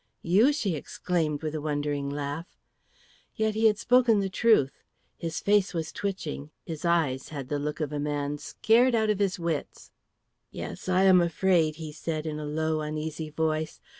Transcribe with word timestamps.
"You!" 0.23 0.51
she 0.51 0.73
exclaimed 0.73 1.43
with 1.43 1.53
a 1.53 1.61
wondering 1.61 2.09
laugh. 2.09 2.57
Yet 3.35 3.53
he 3.53 3.67
had 3.67 3.77
spoken 3.77 4.19
the 4.19 4.31
truth. 4.31 4.81
His 5.15 5.39
face 5.39 5.75
was 5.75 5.91
twitching; 5.91 6.49
his 6.65 6.83
eyes 6.85 7.29
had 7.29 7.49
the 7.49 7.59
look 7.59 7.79
of 7.79 7.93
a 7.93 7.99
man 7.99 8.39
scared 8.39 8.95
out 8.95 9.11
of 9.11 9.19
his 9.19 9.37
wits. 9.37 9.91
"Yes, 10.49 10.89
I 10.89 11.03
am 11.03 11.21
afraid," 11.21 11.75
he 11.75 11.91
said 11.91 12.25
in 12.25 12.39
a 12.39 12.45
low, 12.45 12.81
uneasy 12.81 13.29
voice. 13.29 13.79